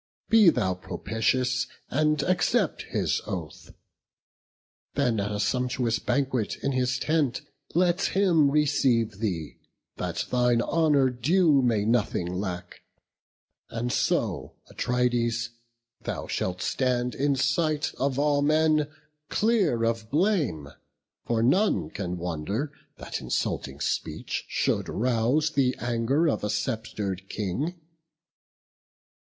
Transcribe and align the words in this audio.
Be 0.29 0.49
thou 0.49 0.73
propitious, 0.73 1.67
and 1.91 2.23
accept 2.23 2.81
his 2.89 3.21
oath. 3.27 3.71
Then 4.95 5.19
at 5.19 5.31
a 5.31 5.39
sumptuous 5.39 5.99
banquet 5.99 6.57
in 6.63 6.71
his 6.71 6.97
tent 6.97 7.41
Let 7.75 8.01
him 8.01 8.49
receive 8.49 9.19
thee; 9.19 9.59
that 9.97 10.25
thine 10.31 10.59
honour 10.63 11.11
due 11.11 11.61
May 11.61 11.85
nothing 11.85 12.25
lack; 12.33 12.81
and 13.69 13.93
so, 13.93 14.55
Atrides, 14.71 15.49
thou 16.01 16.25
Shalt 16.25 16.63
stand 16.63 17.13
in 17.13 17.35
sight 17.35 17.93
of 17.99 18.17
all 18.17 18.41
men 18.41 18.89
clear 19.29 19.83
of 19.83 20.09
blame; 20.09 20.69
For 21.25 21.43
none 21.43 21.91
can 21.91 22.17
wonder 22.17 22.71
that 22.97 23.21
insulting 23.21 23.79
speech 23.79 24.45
Should 24.47 24.89
rouse 24.89 25.51
the 25.51 25.75
anger 25.77 26.27
of 26.27 26.43
a 26.43 26.49
sceptred 26.49 27.29
King." 27.29 27.79